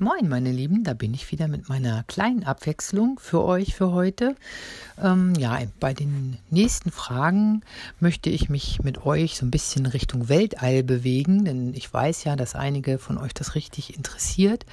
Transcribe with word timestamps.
Moin, 0.00 0.28
meine 0.28 0.52
Lieben, 0.52 0.84
da 0.84 0.94
bin 0.94 1.12
ich 1.12 1.32
wieder 1.32 1.48
mit 1.48 1.68
meiner 1.68 2.04
kleinen 2.04 2.44
Abwechslung 2.44 3.18
für 3.18 3.42
euch 3.44 3.74
für 3.74 3.90
heute. 3.90 4.36
Ähm, 5.02 5.34
ja, 5.36 5.58
bei 5.80 5.92
den 5.92 6.38
nächsten 6.50 6.92
Fragen 6.92 7.62
möchte 7.98 8.30
ich 8.30 8.48
mich 8.48 8.80
mit 8.84 9.04
euch 9.04 9.36
so 9.36 9.44
ein 9.44 9.50
bisschen 9.50 9.86
Richtung 9.86 10.28
Weltall 10.28 10.84
bewegen, 10.84 11.44
denn 11.44 11.74
ich 11.74 11.92
weiß 11.92 12.22
ja, 12.22 12.36
dass 12.36 12.54
einige 12.54 12.98
von 12.98 13.18
euch 13.18 13.34
das 13.34 13.56
richtig 13.56 13.96
interessiert. 13.96 14.66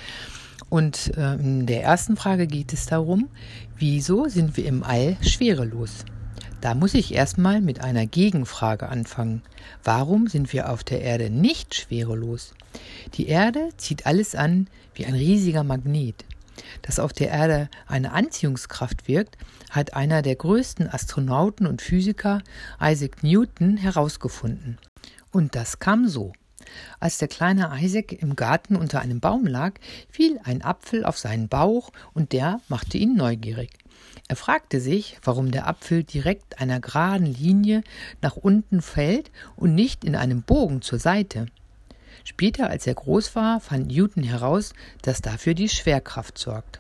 Und 0.69 1.17
äh, 1.17 1.33
in 1.33 1.65
der 1.65 1.81
ersten 1.81 2.17
Frage 2.17 2.45
geht 2.45 2.71
es 2.71 2.85
darum, 2.85 3.27
wieso 3.79 4.27
sind 4.27 4.57
wir 4.57 4.67
im 4.67 4.83
All 4.83 5.17
schwerelos? 5.21 6.05
Da 6.65 6.73
muss 6.73 6.95
ich 6.95 7.13
erstmal 7.13 7.61
mit 7.61 7.81
einer 7.81 8.07
Gegenfrage 8.07 8.89
anfangen. 8.89 9.43
Warum 9.83 10.25
sind 10.25 10.51
wir 10.51 10.71
auf 10.71 10.83
der 10.83 10.99
Erde 11.01 11.29
nicht 11.29 11.75
schwerelos? 11.75 12.55
Die 13.13 13.27
Erde 13.27 13.69
zieht 13.77 14.07
alles 14.07 14.33
an 14.33 14.67
wie 14.95 15.05
ein 15.05 15.13
riesiger 15.13 15.63
Magnet. 15.63 16.25
Dass 16.81 16.97
auf 16.97 17.13
der 17.13 17.29
Erde 17.29 17.69
eine 17.85 18.13
Anziehungskraft 18.13 19.07
wirkt, 19.07 19.37
hat 19.69 19.93
einer 19.93 20.23
der 20.23 20.37
größten 20.37 20.89
Astronauten 20.89 21.67
und 21.67 21.83
Physiker, 21.83 22.41
Isaac 22.81 23.21
Newton, 23.21 23.77
herausgefunden. 23.77 24.79
Und 25.31 25.53
das 25.53 25.77
kam 25.77 26.07
so. 26.07 26.33
Als 26.99 27.19
der 27.19 27.27
kleine 27.27 27.69
Isaac 27.79 28.11
im 28.11 28.35
Garten 28.35 28.75
unter 28.75 29.01
einem 29.01 29.19
Baum 29.19 29.45
lag, 29.45 29.73
fiel 30.09 30.39
ein 30.43 30.63
Apfel 30.63 31.05
auf 31.05 31.19
seinen 31.19 31.47
Bauch 31.47 31.91
und 32.15 32.31
der 32.31 32.59
machte 32.69 32.97
ihn 32.97 33.15
neugierig. 33.15 33.69
Er 34.27 34.35
fragte 34.35 34.79
sich, 34.79 35.17
warum 35.23 35.51
der 35.51 35.67
Apfel 35.67 36.03
direkt 36.03 36.59
einer 36.59 36.79
geraden 36.79 37.27
Linie 37.27 37.83
nach 38.21 38.35
unten 38.35 38.81
fällt 38.81 39.31
und 39.55 39.75
nicht 39.75 40.03
in 40.03 40.15
einem 40.15 40.41
Bogen 40.41 40.81
zur 40.81 40.99
Seite. 40.99 41.47
Später, 42.23 42.69
als 42.69 42.87
er 42.87 42.95
groß 42.95 43.35
war, 43.35 43.59
fand 43.59 43.87
Newton 43.87 44.23
heraus, 44.23 44.73
dass 45.03 45.21
dafür 45.21 45.53
die 45.53 45.69
Schwerkraft 45.69 46.37
sorgt. 46.37 46.79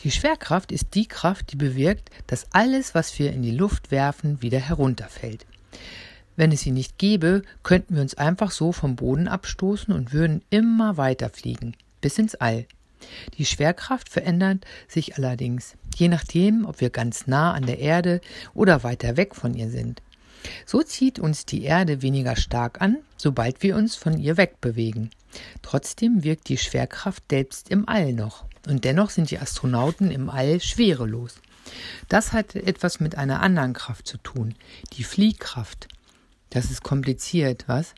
Die 0.00 0.10
Schwerkraft 0.10 0.72
ist 0.72 0.94
die 0.94 1.06
Kraft, 1.06 1.52
die 1.52 1.56
bewirkt, 1.56 2.10
dass 2.26 2.46
alles, 2.52 2.94
was 2.94 3.18
wir 3.18 3.32
in 3.32 3.42
die 3.42 3.56
Luft 3.56 3.90
werfen, 3.90 4.42
wieder 4.42 4.58
herunterfällt. 4.58 5.46
Wenn 6.36 6.52
es 6.52 6.60
sie 6.60 6.70
nicht 6.70 6.98
gäbe, 6.98 7.42
könnten 7.62 7.94
wir 7.94 8.02
uns 8.02 8.14
einfach 8.14 8.50
so 8.50 8.72
vom 8.72 8.94
Boden 8.94 9.26
abstoßen 9.26 9.94
und 9.94 10.12
würden 10.12 10.42
immer 10.50 10.98
weiter 10.98 11.30
fliegen, 11.30 11.74
bis 12.02 12.18
ins 12.18 12.34
All. 12.34 12.66
Die 13.38 13.46
Schwerkraft 13.46 14.08
verändert 14.08 14.64
sich 14.88 15.16
allerdings, 15.16 15.74
je 15.94 16.08
nachdem, 16.08 16.64
ob 16.64 16.80
wir 16.80 16.90
ganz 16.90 17.26
nah 17.26 17.52
an 17.52 17.66
der 17.66 17.78
Erde 17.78 18.20
oder 18.54 18.82
weiter 18.82 19.16
weg 19.16 19.34
von 19.34 19.54
ihr 19.54 19.70
sind. 19.70 20.02
So 20.64 20.82
zieht 20.82 21.18
uns 21.18 21.44
die 21.44 21.64
Erde 21.64 22.02
weniger 22.02 22.36
stark 22.36 22.80
an, 22.80 22.98
sobald 23.16 23.62
wir 23.62 23.76
uns 23.76 23.96
von 23.96 24.18
ihr 24.18 24.36
wegbewegen. 24.36 25.10
Trotzdem 25.62 26.24
wirkt 26.24 26.48
die 26.48 26.58
Schwerkraft 26.58 27.24
selbst 27.30 27.70
im 27.70 27.88
All 27.88 28.12
noch. 28.12 28.44
Und 28.66 28.84
dennoch 28.84 29.10
sind 29.10 29.30
die 29.30 29.38
Astronauten 29.38 30.10
im 30.10 30.30
All 30.30 30.60
schwerelos. 30.60 31.36
Das 32.08 32.32
hat 32.32 32.54
etwas 32.54 33.00
mit 33.00 33.16
einer 33.16 33.42
anderen 33.42 33.72
Kraft 33.72 34.06
zu 34.06 34.18
tun, 34.18 34.54
die 34.92 35.04
Fliehkraft. 35.04 35.88
Das 36.50 36.70
ist 36.70 36.82
kompliziert, 36.82 37.64
was? 37.66 37.94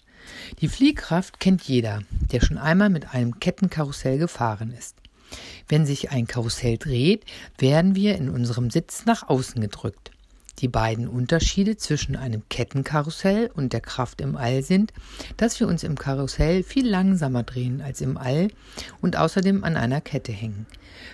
Die 0.60 0.68
Fliehkraft 0.68 1.40
kennt 1.40 1.62
jeder, 1.62 2.00
der 2.32 2.40
schon 2.40 2.58
einmal 2.58 2.90
mit 2.90 3.14
einem 3.14 3.38
Kettenkarussell 3.40 4.18
gefahren 4.18 4.72
ist. 4.76 4.96
Wenn 5.68 5.86
sich 5.86 6.10
ein 6.10 6.26
Karussell 6.26 6.78
dreht, 6.78 7.24
werden 7.58 7.94
wir 7.94 8.16
in 8.16 8.30
unserem 8.30 8.70
Sitz 8.70 9.04
nach 9.04 9.28
außen 9.28 9.60
gedrückt. 9.60 10.10
Die 10.60 10.68
beiden 10.68 11.06
Unterschiede 11.06 11.76
zwischen 11.76 12.16
einem 12.16 12.42
Kettenkarussell 12.48 13.48
und 13.54 13.72
der 13.72 13.80
Kraft 13.80 14.20
im 14.20 14.36
All 14.36 14.62
sind, 14.62 14.92
dass 15.36 15.60
wir 15.60 15.68
uns 15.68 15.84
im 15.84 15.96
Karussell 15.96 16.64
viel 16.64 16.88
langsamer 16.88 17.44
drehen 17.44 17.80
als 17.80 18.00
im 18.00 18.16
All 18.16 18.48
und 19.00 19.16
außerdem 19.16 19.62
an 19.62 19.76
einer 19.76 20.00
Kette 20.00 20.32
hängen. 20.32 20.66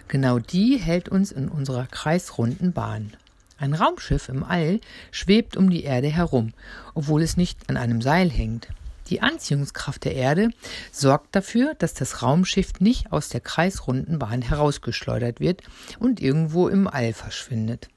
Genau 0.08 0.38
die 0.38 0.78
hält 0.78 1.10
uns 1.10 1.30
in 1.30 1.48
unserer 1.48 1.86
kreisrunden 1.86 2.72
Bahn. 2.72 3.12
Ein 3.58 3.74
Raumschiff 3.74 4.30
im 4.30 4.44
All 4.44 4.80
schwebt 5.10 5.56
um 5.56 5.68
die 5.68 5.84
Erde 5.84 6.08
herum, 6.08 6.54
obwohl 6.94 7.22
es 7.22 7.36
nicht 7.36 7.68
an 7.68 7.76
einem 7.76 8.00
Seil 8.00 8.30
hängt. 8.30 8.68
Die 9.08 9.20
Anziehungskraft 9.20 10.04
der 10.04 10.14
Erde 10.14 10.50
sorgt 10.90 11.34
dafür, 11.36 11.74
dass 11.74 11.94
das 11.94 12.22
Raumschiff 12.22 12.80
nicht 12.80 13.12
aus 13.12 13.28
der 13.28 13.40
kreisrunden 13.40 14.18
Bahn 14.18 14.42
herausgeschleudert 14.42 15.40
wird 15.40 15.62
und 15.98 16.20
irgendwo 16.20 16.68
im 16.68 16.86
All 16.88 17.12
verschwindet. 17.12 17.88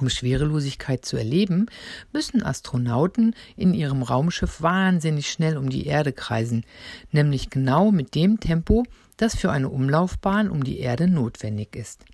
Um 0.00 0.08
Schwerelosigkeit 0.08 1.04
zu 1.04 1.16
erleben, 1.16 1.66
müssen 2.12 2.42
Astronauten 2.44 3.34
in 3.56 3.74
ihrem 3.74 4.02
Raumschiff 4.02 4.62
wahnsinnig 4.62 5.28
schnell 5.30 5.56
um 5.56 5.70
die 5.70 5.86
Erde 5.86 6.12
kreisen, 6.12 6.64
nämlich 7.10 7.50
genau 7.50 7.90
mit 7.90 8.14
dem 8.14 8.38
Tempo, 8.38 8.84
das 9.16 9.34
für 9.34 9.50
eine 9.50 9.68
Umlaufbahn 9.68 10.50
um 10.50 10.62
die 10.62 10.78
Erde 10.78 11.08
notwendig 11.08 11.74
ist. 11.74 12.04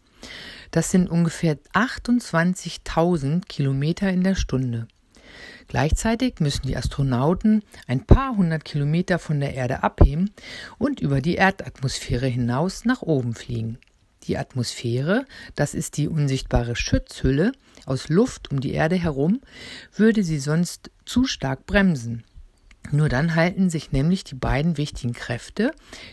Das 0.71 0.91
sind 0.91 1.11
ungefähr 1.11 1.59
28.000 1.75 3.45
Kilometer 3.47 4.09
in 4.09 4.25
der 4.25 4.35
Stunde. 4.35 4.89
Gleichzeitig 5.69 6.41
müssen 6.41 6.67
die 6.67 6.77
Astronauten 6.77 7.63
ein 7.87 8.05
paar 8.05 8.37
hundert 8.37 8.65
Kilometer 8.65 9.19
von 9.19 9.41
der 9.41 9.55
Erde 9.55 9.83
abheben 9.83 10.31
und 10.79 11.01
über 11.01 11.21
die 11.21 11.37
Erdatmosphäre 11.37 12.27
hinaus 12.27 12.85
nach 12.85 13.03
oben 13.03 13.35
fliegen. 13.35 13.79
Die 14.25 14.39
Atmosphäre, 14.39 15.27
das 15.55 15.75
ist 15.75 15.97
die 15.97 16.09
unsichtbare 16.09 16.77
Schutzhülle 16.77 17.53
aus 17.85 18.09
Luft 18.09 18.51
um 18.51 18.61
die 18.61 18.73
Erde 18.73 18.97
herum, 18.97 19.41
würde 19.95 20.23
sie 20.23 20.39
sonst 20.39 20.91
zu 21.05 21.27
stark 21.27 21.67
bremsen. 21.67 22.25
Nur 22.91 23.09
dann 23.09 23.35
halten 23.35 23.71
sich 23.71 23.93
nämlich 23.93 24.25
die 24.25 24.35
beiden 24.35 24.77
wichtigen 24.77 25.13
Kräfte, 25.13 25.73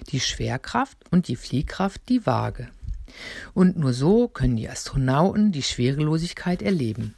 die 0.09 0.19
Schwerkraft 0.19 0.97
und 1.11 1.27
die 1.27 1.35
Fliehkraft, 1.35 2.01
die 2.09 2.25
Waage. 2.25 2.69
Und 3.53 3.77
nur 3.77 3.93
so 3.93 4.27
können 4.27 4.55
die 4.55 4.69
Astronauten 4.69 5.51
die 5.51 5.63
Schwerelosigkeit 5.63 6.61
erleben. 6.61 7.13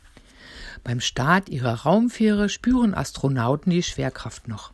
Beim 0.83 0.99
Start 0.99 1.47
ihrer 1.47 1.83
Raumfähre 1.83 2.49
spüren 2.49 2.93
Astronauten 2.93 3.71
die 3.71 3.83
Schwerkraft 3.83 4.49
noch. 4.49 4.71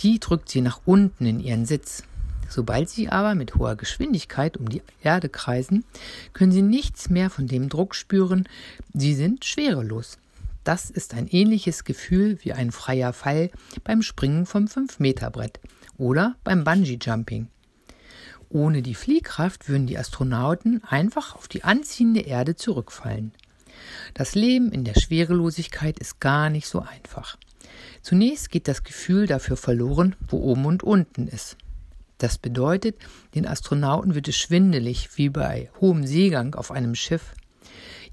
Die 0.00 0.20
drückt 0.20 0.50
sie 0.50 0.60
nach 0.60 0.80
unten 0.84 1.24
in 1.24 1.40
ihren 1.40 1.64
Sitz. 1.64 2.02
Sobald 2.50 2.90
sie 2.90 3.08
aber 3.08 3.34
mit 3.34 3.54
hoher 3.54 3.76
Geschwindigkeit 3.76 4.56
um 4.56 4.68
die 4.68 4.82
Erde 5.02 5.28
kreisen, 5.28 5.84
können 6.32 6.52
sie 6.52 6.62
nichts 6.62 7.08
mehr 7.08 7.30
von 7.30 7.46
dem 7.46 7.68
Druck 7.68 7.94
spüren, 7.94 8.48
sie 8.92 9.14
sind 9.14 9.44
schwerelos. 9.44 10.18
Das 10.64 10.90
ist 10.90 11.14
ein 11.14 11.28
ähnliches 11.28 11.84
Gefühl 11.84 12.38
wie 12.42 12.52
ein 12.52 12.70
freier 12.70 13.14
Fall 13.14 13.50
beim 13.84 14.02
Springen 14.02 14.44
vom 14.44 14.66
5-Meter-Brett 14.66 15.60
oder 15.96 16.36
beim 16.44 16.64
Bungee-Jumping. 16.64 17.48
Ohne 18.50 18.82
die 18.82 18.94
Fliehkraft 18.94 19.68
würden 19.68 19.86
die 19.86 19.98
Astronauten 19.98 20.82
einfach 20.84 21.34
auf 21.34 21.48
die 21.48 21.64
anziehende 21.64 22.20
Erde 22.20 22.54
zurückfallen. 22.54 23.32
Das 24.14 24.34
Leben 24.34 24.72
in 24.72 24.84
der 24.84 24.98
Schwerelosigkeit 24.98 25.98
ist 25.98 26.20
gar 26.20 26.50
nicht 26.50 26.66
so 26.66 26.80
einfach. 26.80 27.36
Zunächst 28.02 28.50
geht 28.50 28.68
das 28.68 28.84
Gefühl 28.84 29.26
dafür 29.26 29.56
verloren, 29.56 30.16
wo 30.28 30.38
oben 30.38 30.64
und 30.64 30.82
unten 30.82 31.28
ist. 31.28 31.56
Das 32.18 32.38
bedeutet, 32.38 32.96
den 33.34 33.46
Astronauten 33.46 34.14
wird 34.14 34.28
es 34.28 34.36
schwindelig 34.36 35.10
wie 35.16 35.28
bei 35.28 35.70
hohem 35.80 36.06
Seegang 36.06 36.54
auf 36.54 36.70
einem 36.72 36.94
Schiff. 36.94 37.34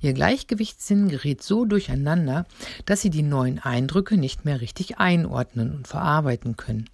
Ihr 0.02 0.14
Gleichgewichtssinn 0.14 1.10
gerät 1.10 1.42
so 1.42 1.66
durcheinander, 1.66 2.46
dass 2.86 3.02
sie 3.02 3.10
die 3.10 3.24
neuen 3.24 3.58
Eindrücke 3.60 4.18
nicht 4.18 4.46
mehr 4.46 4.62
richtig 4.62 5.00
einordnen 5.00 5.74
und 5.74 5.88
verarbeiten 5.88 6.58
können. 6.58 6.90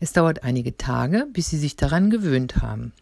Es 0.00 0.12
dauert 0.12 0.42
einige 0.42 0.76
Tage, 0.76 1.26
bis 1.32 1.48
sie 1.48 1.58
sich 1.58 1.76
daran 1.76 2.10
gewöhnt 2.10 2.56
haben. 2.56 2.92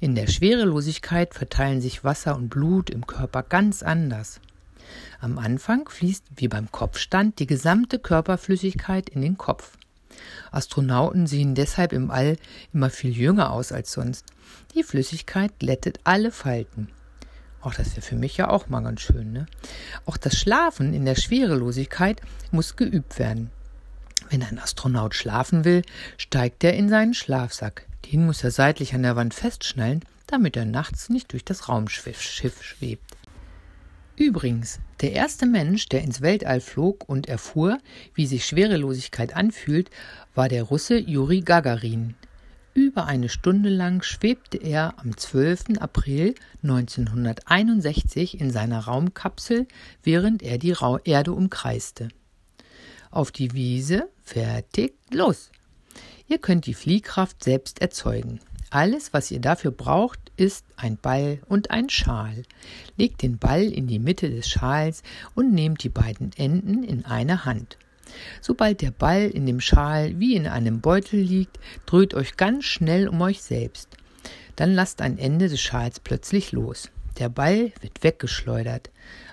In 0.00 0.14
der 0.14 0.26
Schwerelosigkeit 0.26 1.34
verteilen 1.34 1.80
sich 1.80 2.04
Wasser 2.04 2.36
und 2.36 2.48
Blut 2.48 2.90
im 2.90 3.06
Körper 3.06 3.42
ganz 3.42 3.82
anders. 3.82 4.40
Am 5.20 5.38
Anfang 5.38 5.88
fließt 5.88 6.24
wie 6.36 6.48
beim 6.48 6.70
Kopfstand 6.70 7.38
die 7.38 7.46
gesamte 7.46 7.98
Körperflüssigkeit 7.98 9.08
in 9.08 9.22
den 9.22 9.36
Kopf. 9.36 9.76
Astronauten 10.50 11.26
sehen 11.26 11.54
deshalb 11.54 11.92
im 11.92 12.10
All 12.10 12.36
immer 12.72 12.90
viel 12.90 13.16
jünger 13.16 13.50
aus 13.52 13.72
als 13.72 13.92
sonst. 13.92 14.24
Die 14.74 14.82
Flüssigkeit 14.82 15.58
glättet 15.58 16.00
alle 16.04 16.30
Falten. 16.30 16.88
Auch 17.60 17.74
das 17.74 17.92
wäre 17.92 18.02
für 18.02 18.16
mich 18.16 18.36
ja 18.36 18.48
auch 18.48 18.68
mal 18.68 18.80
ganz 18.80 19.00
schön, 19.00 19.32
ne? 19.32 19.46
Auch 20.04 20.16
das 20.16 20.38
Schlafen 20.38 20.94
in 20.94 21.04
der 21.04 21.16
Schwerelosigkeit 21.16 22.20
muss 22.52 22.76
geübt 22.76 23.18
werden. 23.18 23.50
Wenn 24.30 24.42
ein 24.42 24.58
Astronaut 24.58 25.14
schlafen 25.14 25.64
will, 25.64 25.82
steigt 26.16 26.62
er 26.64 26.74
in 26.74 26.88
seinen 26.88 27.14
Schlafsack. 27.14 27.86
Den 28.12 28.26
muss 28.26 28.44
er 28.44 28.50
seitlich 28.50 28.94
an 28.94 29.02
der 29.02 29.16
Wand 29.16 29.34
festschnallen, 29.34 30.04
damit 30.26 30.56
er 30.56 30.64
nachts 30.64 31.08
nicht 31.08 31.32
durch 31.32 31.44
das 31.44 31.68
Raumschiff 31.68 32.20
schwebt. 32.20 33.16
Übrigens, 34.16 34.80
der 35.02 35.12
erste 35.12 35.44
Mensch, 35.44 35.88
der 35.88 36.02
ins 36.02 36.22
Weltall 36.22 36.60
flog 36.60 37.08
und 37.08 37.28
erfuhr, 37.28 37.78
wie 38.14 38.26
sich 38.26 38.46
Schwerelosigkeit 38.46 39.36
anfühlt, 39.36 39.90
war 40.34 40.48
der 40.48 40.62
Russe 40.62 40.96
Juri 40.96 41.42
Gagarin. 41.42 42.14
Über 42.72 43.06
eine 43.06 43.28
Stunde 43.28 43.68
lang 43.68 44.02
schwebte 44.02 44.58
er 44.58 44.94
am 44.98 45.16
12. 45.16 45.78
April 45.80 46.34
1961 46.62 48.40
in 48.40 48.50
seiner 48.50 48.80
Raumkapsel, 48.80 49.66
während 50.02 50.42
er 50.42 50.58
die 50.58 50.74
Erde 51.04 51.32
umkreiste. 51.32 52.08
Auf 53.10 53.32
die 53.32 53.52
Wiese, 53.54 54.08
fertig, 54.22 54.94
los! 55.10 55.50
Ihr 56.28 56.38
könnt 56.38 56.66
die 56.66 56.74
Fliehkraft 56.74 57.44
selbst 57.44 57.80
erzeugen. 57.80 58.40
Alles, 58.70 59.12
was 59.12 59.30
ihr 59.30 59.40
dafür 59.40 59.70
braucht, 59.70 60.18
ist 60.36 60.64
ein 60.76 60.96
Ball 60.96 61.38
und 61.48 61.70
ein 61.70 61.88
Schal. 61.88 62.42
Legt 62.96 63.22
den 63.22 63.38
Ball 63.38 63.62
in 63.62 63.86
die 63.86 64.00
Mitte 64.00 64.28
des 64.28 64.48
Schals 64.48 65.04
und 65.36 65.54
nehmt 65.54 65.84
die 65.84 65.88
beiden 65.88 66.32
Enden 66.36 66.82
in 66.82 67.04
eine 67.04 67.44
Hand. 67.44 67.78
Sobald 68.40 68.82
der 68.82 68.90
Ball 68.90 69.28
in 69.28 69.46
dem 69.46 69.60
Schal 69.60 70.18
wie 70.18 70.34
in 70.34 70.48
einem 70.48 70.80
Beutel 70.80 71.20
liegt, 71.20 71.60
dreht 71.86 72.12
euch 72.14 72.36
ganz 72.36 72.64
schnell 72.64 73.06
um 73.08 73.20
euch 73.20 73.40
selbst. 73.42 73.96
Dann 74.56 74.72
lasst 74.72 75.02
ein 75.02 75.18
Ende 75.18 75.48
des 75.48 75.60
Schals 75.60 76.00
plötzlich 76.00 76.50
los. 76.50 76.90
Der 77.18 77.28
Ball 77.28 77.72
wird 77.80 78.02
weggeschleudert. 78.02 78.90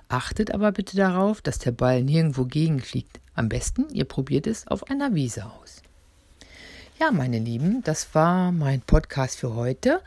Achtet 0.10 0.54
aber 0.54 0.72
bitte 0.72 0.96
darauf, 0.96 1.42
dass 1.42 1.58
der 1.58 1.72
Ball 1.72 2.04
nirgendwo 2.04 2.46
gegenfliegt. 2.46 3.20
Am 3.34 3.50
besten, 3.50 3.88
ihr 3.92 4.06
probiert 4.06 4.46
es 4.46 4.68
auf 4.68 4.90
einer 4.90 5.16
Wiese 5.16 5.46
aus. 5.46 5.82
Ja, 7.04 7.12
meine 7.12 7.40
Lieben, 7.40 7.84
das 7.84 8.16
war 8.16 8.54
mein 8.54 8.80
Podcast 8.80 9.38
für 9.38 9.56
heute. 9.56 10.00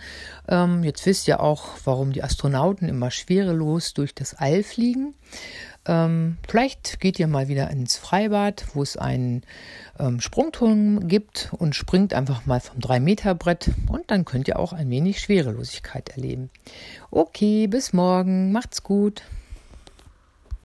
Ähm, 0.48 0.82
jetzt 0.82 1.04
wisst 1.04 1.28
ihr 1.28 1.40
auch, 1.40 1.74
warum 1.84 2.12
die 2.12 2.22
Astronauten 2.22 2.88
immer 2.88 3.10
schwerelos 3.10 3.92
durch 3.92 4.14
das 4.14 4.32
All 4.32 4.62
fliegen. 4.62 5.12
Ähm, 5.84 6.38
vielleicht 6.48 6.98
geht 6.98 7.18
ihr 7.18 7.26
mal 7.26 7.48
wieder 7.48 7.68
ins 7.68 7.98
Freibad, 7.98 8.64
wo 8.72 8.82
es 8.82 8.96
einen 8.96 9.42
ähm, 9.98 10.22
Sprungturm 10.22 11.06
gibt 11.06 11.50
und 11.52 11.74
springt 11.74 12.14
einfach 12.14 12.46
mal 12.46 12.60
vom 12.60 12.78
3-Meter-Brett 12.78 13.72
und 13.90 14.10
dann 14.10 14.24
könnt 14.24 14.48
ihr 14.48 14.58
auch 14.58 14.72
ein 14.72 14.88
wenig 14.88 15.20
Schwerelosigkeit 15.20 16.08
erleben. 16.08 16.48
Okay, 17.10 17.66
bis 17.66 17.92
morgen, 17.92 18.52
macht's 18.52 18.82
gut. 18.82 19.22